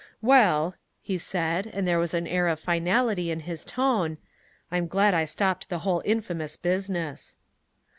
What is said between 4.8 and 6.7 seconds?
glad I stopped the whole infamous